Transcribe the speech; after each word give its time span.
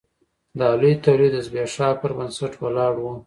دا 0.59 0.69
لوی 0.79 0.93
تولید 1.03 1.31
د 1.33 1.37
ځبېښاک 1.45 1.95
پر 2.01 2.11
بنسټ 2.17 2.53
ولاړ 2.61 2.93
و. 2.99 3.05